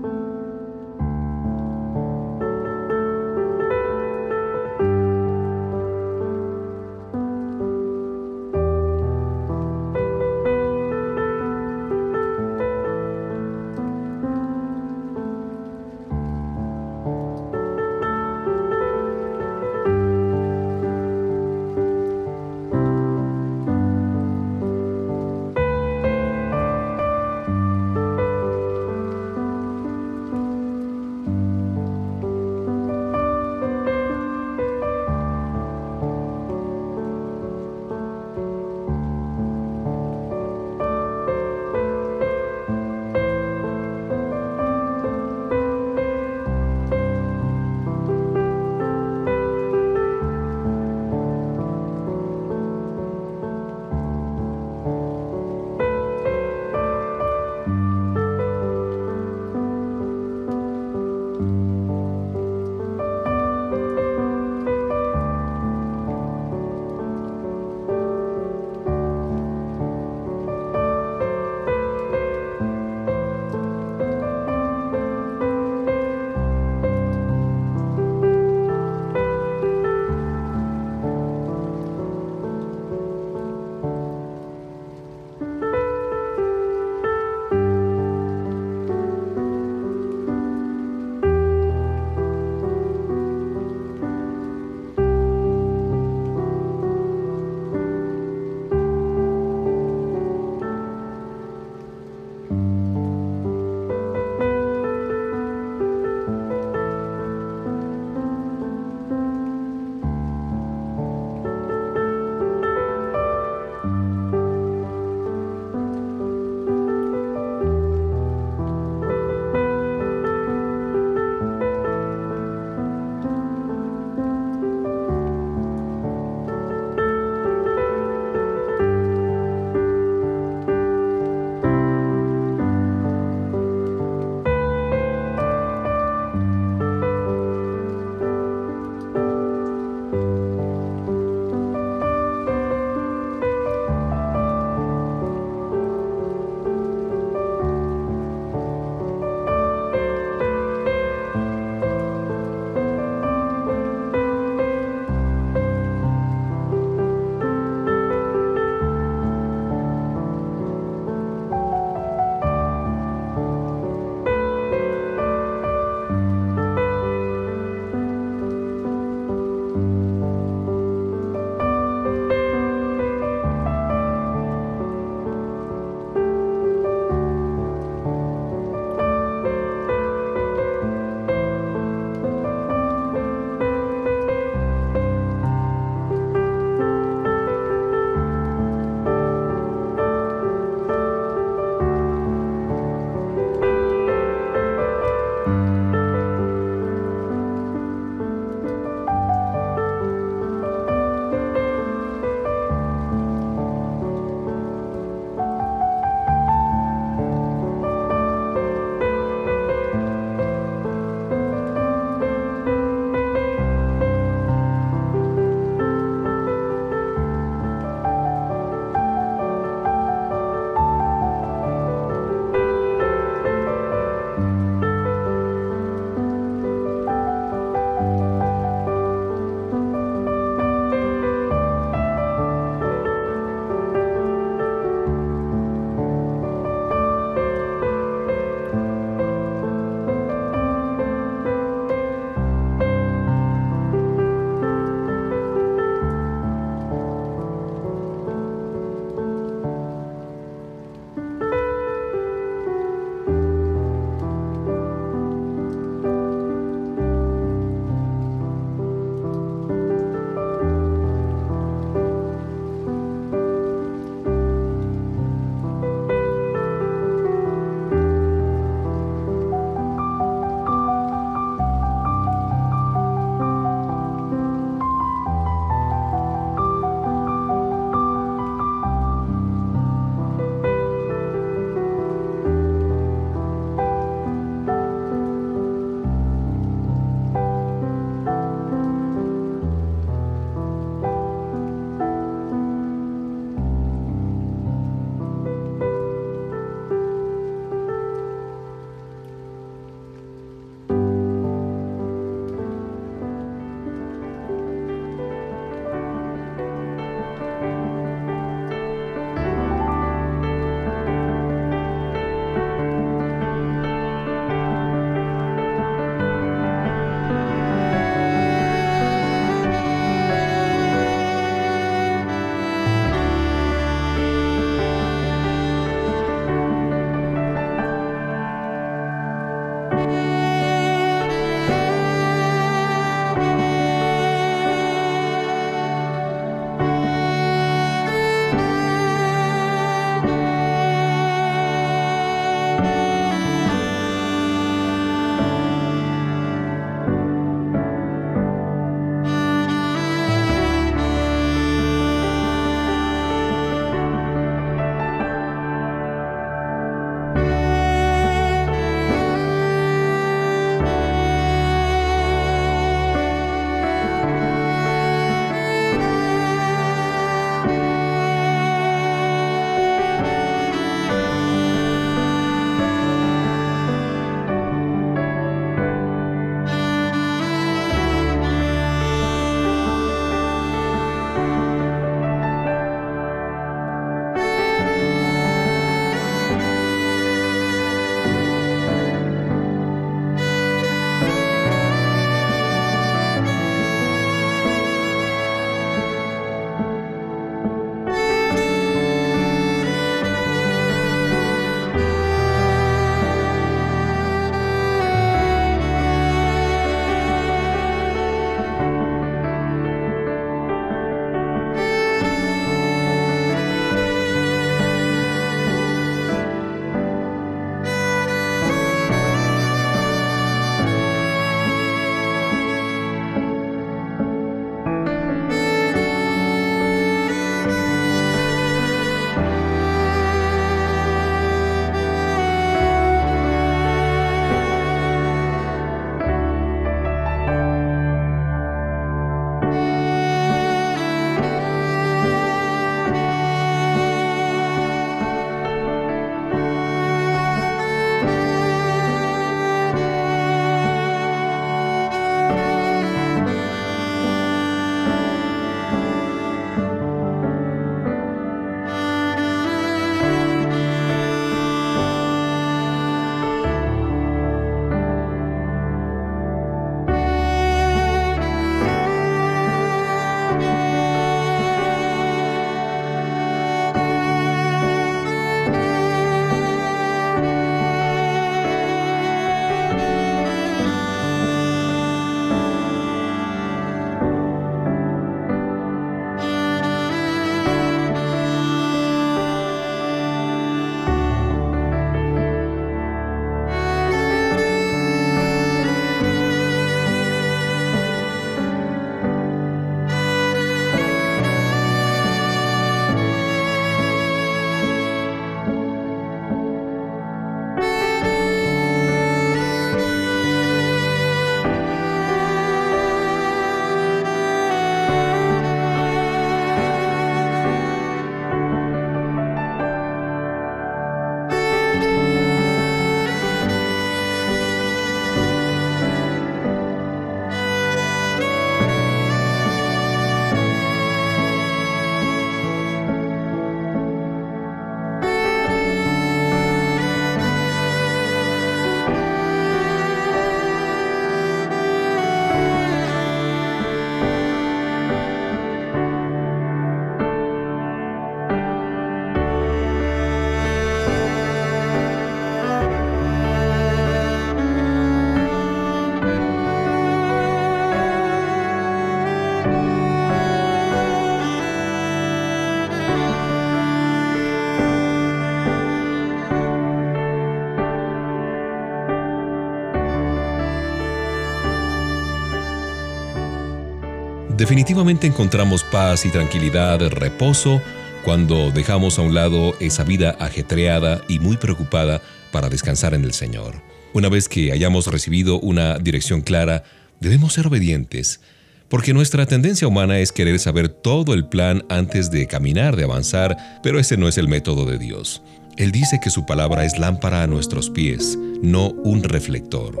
Definitivamente 574.64 575.26
encontramos 575.26 575.84
paz 575.84 576.24
y 576.24 576.30
tranquilidad, 576.30 576.98
reposo, 577.10 577.82
cuando 578.24 578.70
dejamos 578.70 579.18
a 579.18 579.22
un 579.22 579.34
lado 579.34 579.74
esa 579.78 580.04
vida 580.04 580.38
ajetreada 580.40 581.20
y 581.28 581.38
muy 581.38 581.58
preocupada 581.58 582.22
para 582.50 582.70
descansar 582.70 583.12
en 583.12 583.24
el 583.24 583.34
Señor. 583.34 583.82
Una 584.14 584.30
vez 584.30 584.48
que 584.48 584.72
hayamos 584.72 585.06
recibido 585.08 585.60
una 585.60 585.98
dirección 585.98 586.40
clara, 586.40 586.82
debemos 587.20 587.52
ser 587.52 587.66
obedientes, 587.66 588.40
porque 588.88 589.12
nuestra 589.12 589.44
tendencia 589.44 589.86
humana 589.86 590.18
es 590.18 590.32
querer 590.32 590.58
saber 590.58 590.88
todo 590.88 591.34
el 591.34 591.46
plan 591.46 591.84
antes 591.90 592.30
de 592.30 592.46
caminar, 592.46 592.96
de 592.96 593.04
avanzar, 593.04 593.58
pero 593.82 594.00
ese 594.00 594.16
no 594.16 594.28
es 594.28 594.38
el 594.38 594.48
método 594.48 594.86
de 594.86 594.96
Dios. 594.96 595.42
Él 595.76 595.92
dice 595.92 596.20
que 596.24 596.30
su 596.30 596.46
palabra 596.46 596.86
es 596.86 596.98
lámpara 596.98 597.42
a 597.42 597.46
nuestros 597.46 597.90
pies, 597.90 598.38
no 598.62 598.88
un 599.04 599.24
reflector. 599.24 600.00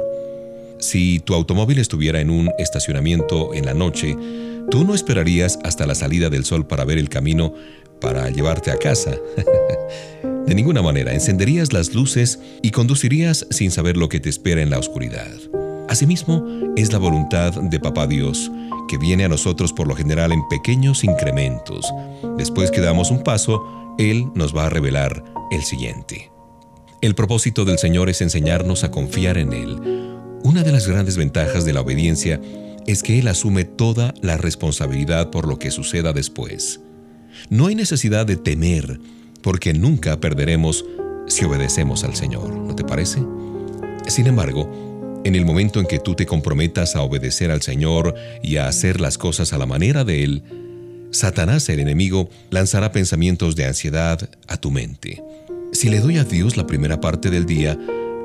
Si 0.78 1.20
tu 1.20 1.34
automóvil 1.34 1.78
estuviera 1.78 2.20
en 2.20 2.30
un 2.30 2.50
estacionamiento 2.58 3.54
en 3.54 3.66
la 3.66 3.74
noche, 3.74 4.16
tú 4.70 4.84
no 4.84 4.94
esperarías 4.94 5.58
hasta 5.64 5.86
la 5.86 5.94
salida 5.94 6.30
del 6.30 6.44
sol 6.44 6.66
para 6.66 6.84
ver 6.84 6.98
el 6.98 7.08
camino 7.08 7.54
para 8.00 8.28
llevarte 8.30 8.70
a 8.70 8.78
casa. 8.78 9.12
De 10.46 10.54
ninguna 10.54 10.82
manera, 10.82 11.14
encenderías 11.14 11.72
las 11.72 11.94
luces 11.94 12.38
y 12.60 12.70
conducirías 12.70 13.46
sin 13.50 13.70
saber 13.70 13.96
lo 13.96 14.10
que 14.10 14.20
te 14.20 14.28
espera 14.28 14.60
en 14.60 14.68
la 14.68 14.78
oscuridad. 14.78 15.32
Asimismo, 15.88 16.44
es 16.76 16.92
la 16.92 16.98
voluntad 16.98 17.52
de 17.54 17.80
Papá 17.80 18.06
Dios, 18.06 18.50
que 18.88 18.98
viene 18.98 19.24
a 19.24 19.28
nosotros 19.28 19.72
por 19.72 19.88
lo 19.88 19.94
general 19.94 20.32
en 20.32 20.46
pequeños 20.48 21.02
incrementos. 21.04 21.86
Después 22.36 22.70
que 22.70 22.80
damos 22.80 23.10
un 23.10 23.22
paso, 23.22 23.64
Él 23.98 24.26
nos 24.34 24.54
va 24.54 24.66
a 24.66 24.70
revelar 24.70 25.24
el 25.50 25.62
siguiente. 25.62 26.30
El 27.00 27.14
propósito 27.14 27.64
del 27.64 27.78
Señor 27.78 28.10
es 28.10 28.20
enseñarnos 28.20 28.84
a 28.84 28.90
confiar 28.90 29.38
en 29.38 29.52
Él. 29.52 29.78
Una 30.42 30.62
de 30.62 30.72
las 30.72 30.86
grandes 30.86 31.16
ventajas 31.16 31.64
de 31.64 31.72
la 31.72 31.80
obediencia 31.80 32.40
es 32.86 33.02
que 33.02 33.18
Él 33.18 33.28
asume 33.28 33.64
toda 33.64 34.14
la 34.20 34.36
responsabilidad 34.36 35.30
por 35.30 35.48
lo 35.48 35.58
que 35.58 35.70
suceda 35.70 36.12
después. 36.12 36.80
No 37.50 37.66
hay 37.66 37.74
necesidad 37.74 38.26
de 38.26 38.36
temer, 38.36 39.00
porque 39.42 39.72
nunca 39.72 40.20
perderemos 40.20 40.84
si 41.26 41.44
obedecemos 41.44 42.04
al 42.04 42.14
Señor, 42.14 42.54
¿no 42.54 42.74
te 42.74 42.84
parece? 42.84 43.22
Sin 44.06 44.26
embargo, 44.26 45.22
en 45.24 45.34
el 45.34 45.46
momento 45.46 45.80
en 45.80 45.86
que 45.86 45.98
tú 45.98 46.14
te 46.14 46.26
comprometas 46.26 46.96
a 46.96 47.02
obedecer 47.02 47.50
al 47.50 47.62
Señor 47.62 48.14
y 48.42 48.56
a 48.56 48.68
hacer 48.68 49.00
las 49.00 49.16
cosas 49.16 49.52
a 49.52 49.58
la 49.58 49.66
manera 49.66 50.04
de 50.04 50.22
Él, 50.22 50.42
Satanás, 51.10 51.68
el 51.68 51.80
enemigo, 51.80 52.28
lanzará 52.50 52.92
pensamientos 52.92 53.56
de 53.56 53.64
ansiedad 53.64 54.28
a 54.48 54.56
tu 54.56 54.70
mente. 54.70 55.22
Si 55.72 55.88
le 55.88 56.00
doy 56.00 56.18
a 56.18 56.24
Dios 56.24 56.56
la 56.56 56.66
primera 56.66 57.00
parte 57.00 57.30
del 57.30 57.46
día, 57.46 57.78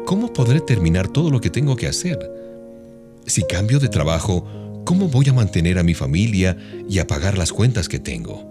¿cómo 0.06 0.34
podré 0.34 0.60
terminar 0.60 1.08
todo 1.08 1.30
lo 1.30 1.40
que 1.40 1.50
tengo 1.50 1.76
que 1.76 1.88
hacer? 1.88 2.20
Si 3.26 3.44
cambio 3.44 3.80
de 3.80 3.90
trabajo, 3.90 4.84
¿cómo 4.86 5.08
voy 5.08 5.30
a 5.30 5.34
mantener 5.34 5.78
a 5.78 5.84
mi 5.84 5.94
familia 5.94 6.58
y 6.88 7.00
a 7.00 7.08
pagar 7.08 7.38
las 7.38 7.52
cuentas 7.52 7.88
que 7.88 8.00
tengo? 8.00 8.50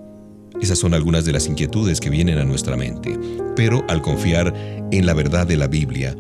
Esas 0.61 0.79
son 0.79 0.95
algunas 0.95 1.25
de 1.25 1.33
las 1.33 1.47
inquietudes 1.47 2.01
que 2.01 2.11
vienen 2.11 2.39
a 2.39 2.45
nuestra 2.45 2.77
mente, 2.77 3.19
pero 3.55 3.85
al 3.89 4.03
confiar 4.03 4.55
en 4.91 5.07
la 5.07 5.15
verdad 5.15 5.47
de 5.47 5.57
la 5.57 5.69
Biblia, 5.69 6.17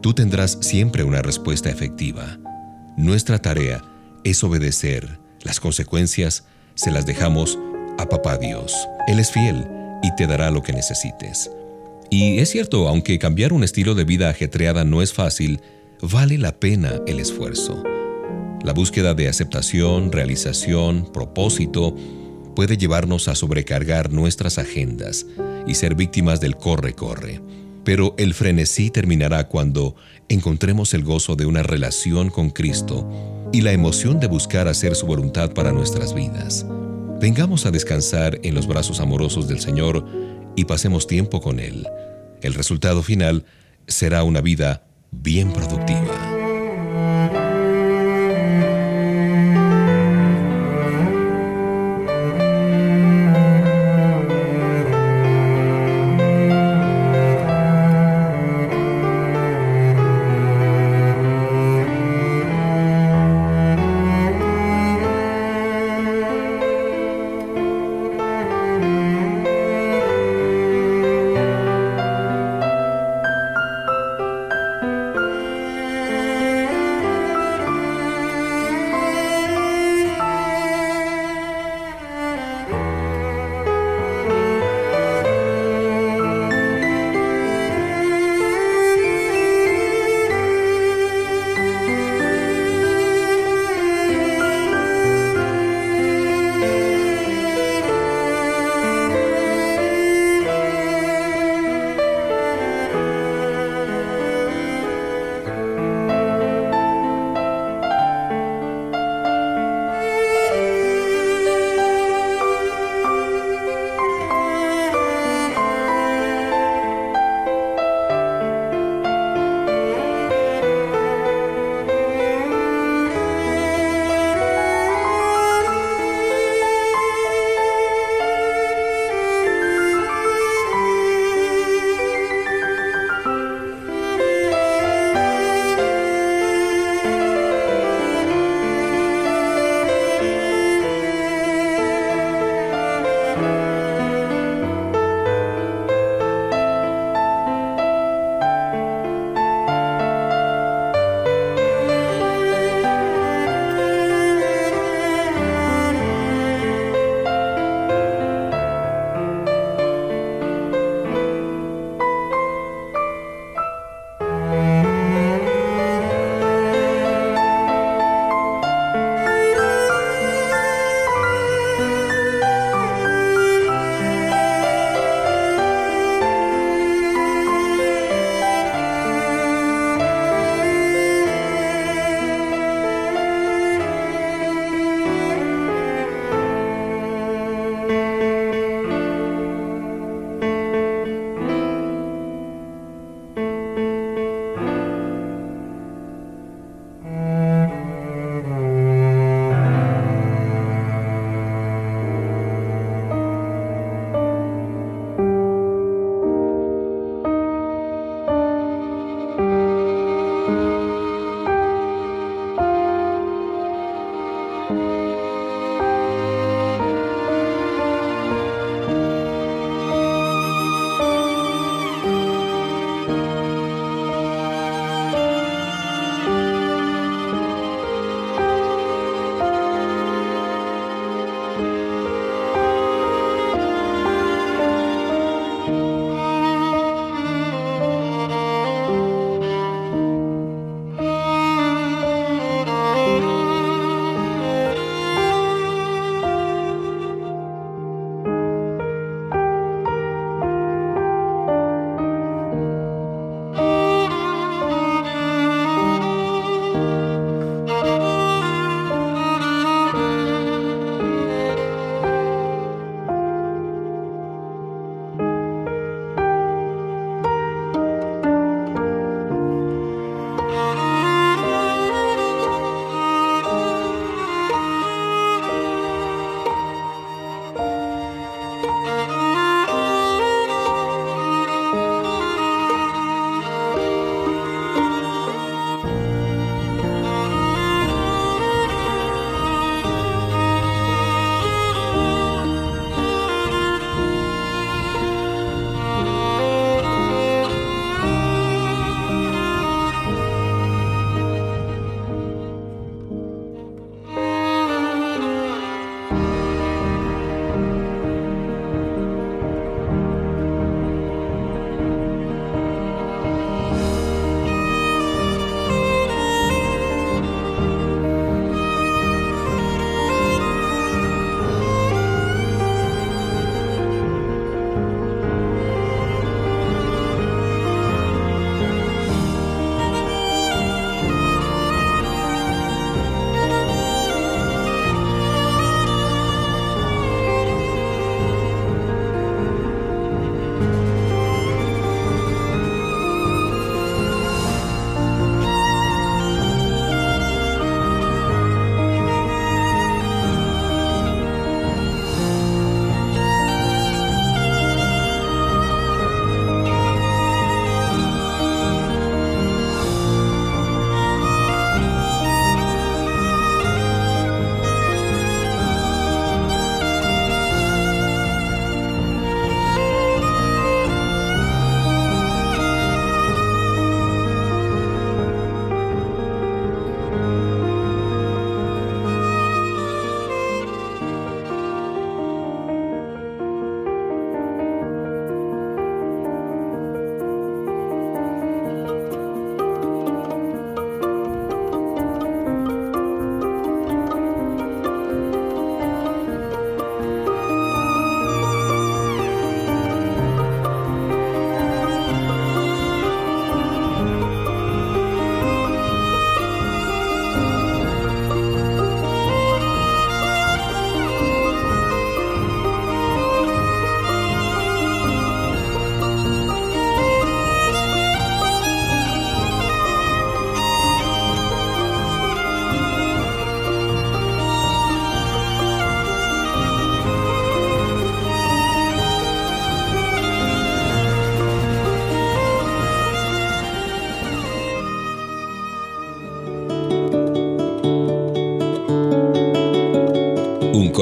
tú 0.00 0.14
tendrás 0.14 0.58
siempre 0.60 1.04
una 1.04 1.22
respuesta 1.22 1.70
efectiva. 1.70 2.38
Nuestra 2.96 3.40
tarea 3.40 3.82
es 4.24 4.42
obedecer. 4.44 5.18
Las 5.42 5.58
consecuencias 5.60 6.44
se 6.74 6.90
las 6.90 7.06
dejamos 7.06 7.58
a 7.98 8.08
Papá 8.08 8.38
Dios. 8.38 8.74
Él 9.08 9.18
es 9.18 9.32
fiel 9.32 9.66
y 10.02 10.14
te 10.14 10.26
dará 10.26 10.50
lo 10.50 10.62
que 10.62 10.72
necesites. 10.72 11.50
Y 12.10 12.38
es 12.38 12.50
cierto, 12.50 12.88
aunque 12.88 13.18
cambiar 13.18 13.52
un 13.52 13.64
estilo 13.64 13.94
de 13.94 14.04
vida 14.04 14.28
ajetreada 14.28 14.84
no 14.84 15.02
es 15.02 15.12
fácil, 15.12 15.60
vale 16.02 16.36
la 16.36 16.58
pena 16.58 17.00
el 17.06 17.20
esfuerzo. 17.20 17.82
La 18.64 18.72
búsqueda 18.72 19.14
de 19.14 19.28
aceptación, 19.28 20.10
realización, 20.10 21.10
propósito, 21.12 21.96
puede 22.56 22.76
llevarnos 22.76 23.28
a 23.28 23.36
sobrecargar 23.36 24.12
nuestras 24.12 24.58
agendas 24.58 25.26
y 25.66 25.74
ser 25.74 25.94
víctimas 25.94 26.40
del 26.40 26.56
corre-corre. 26.56 27.40
Pero 27.84 28.14
el 28.18 28.34
frenesí 28.34 28.90
terminará 28.90 29.46
cuando 29.48 29.94
encontremos 30.28 30.92
el 30.92 31.04
gozo 31.04 31.36
de 31.36 31.46
una 31.46 31.62
relación 31.62 32.30
con 32.30 32.50
Cristo 32.50 33.08
y 33.52 33.60
la 33.60 33.72
emoción 33.72 34.18
de 34.18 34.26
buscar 34.26 34.66
hacer 34.66 34.96
su 34.96 35.06
voluntad 35.06 35.52
para 35.52 35.72
nuestras 35.72 36.14
vidas. 36.14 36.66
Vengamos 37.20 37.64
a 37.64 37.70
descansar 37.70 38.40
en 38.42 38.56
los 38.56 38.66
brazos 38.66 38.98
amorosos 38.98 39.46
del 39.46 39.60
Señor 39.60 40.04
y 40.56 40.64
pasemos 40.64 41.06
tiempo 41.06 41.40
con 41.40 41.60
Él. 41.60 41.86
El 42.40 42.54
resultado 42.54 43.02
final 43.02 43.44
será 43.86 44.24
una 44.24 44.40
vida 44.40 44.84
bien 45.12 45.52
productiva. 45.52 46.11